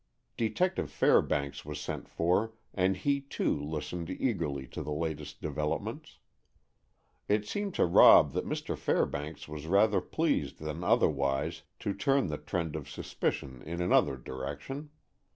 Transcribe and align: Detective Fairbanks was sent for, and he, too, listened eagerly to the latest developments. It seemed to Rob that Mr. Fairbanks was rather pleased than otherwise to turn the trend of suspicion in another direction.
Detective 0.35 0.89
Fairbanks 0.89 1.63
was 1.63 1.79
sent 1.79 2.09
for, 2.09 2.53
and 2.73 2.97
he, 2.97 3.21
too, 3.21 3.55
listened 3.63 4.09
eagerly 4.09 4.65
to 4.65 4.81
the 4.81 4.91
latest 4.91 5.41
developments. 5.43 6.17
It 7.27 7.45
seemed 7.47 7.75
to 7.75 7.85
Rob 7.85 8.31
that 8.31 8.47
Mr. 8.49 8.75
Fairbanks 8.75 9.47
was 9.47 9.67
rather 9.67 10.01
pleased 10.01 10.57
than 10.57 10.83
otherwise 10.83 11.61
to 11.81 11.93
turn 11.93 12.25
the 12.29 12.39
trend 12.39 12.75
of 12.75 12.89
suspicion 12.89 13.61
in 13.61 13.79
another 13.79 14.17
direction. 14.17 14.89